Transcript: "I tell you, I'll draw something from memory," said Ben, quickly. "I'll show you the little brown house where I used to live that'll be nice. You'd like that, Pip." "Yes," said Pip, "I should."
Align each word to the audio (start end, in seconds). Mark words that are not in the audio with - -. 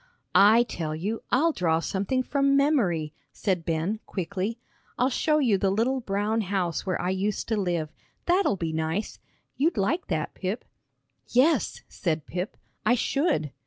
"I 0.33 0.63
tell 0.63 0.95
you, 0.95 1.21
I'll 1.29 1.51
draw 1.51 1.79
something 1.79 2.23
from 2.23 2.57
memory," 2.57 3.13
said 3.31 3.63
Ben, 3.63 3.99
quickly. 4.07 4.57
"I'll 4.97 5.11
show 5.11 5.37
you 5.37 5.59
the 5.59 5.69
little 5.69 5.99
brown 5.99 6.41
house 6.41 6.87
where 6.87 6.99
I 6.99 7.11
used 7.11 7.47
to 7.49 7.55
live 7.55 7.91
that'll 8.25 8.57
be 8.57 8.73
nice. 8.73 9.19
You'd 9.57 9.77
like 9.77 10.07
that, 10.07 10.33
Pip." 10.33 10.65
"Yes," 11.27 11.81
said 11.87 12.25
Pip, 12.25 12.57
"I 12.83 12.95
should." 12.95 13.51